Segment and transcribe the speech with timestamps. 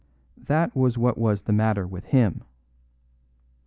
[0.45, 2.41] That was what was the matter with him.